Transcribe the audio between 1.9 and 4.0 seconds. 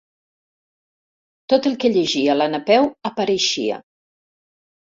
llegia la Napeu apareixia.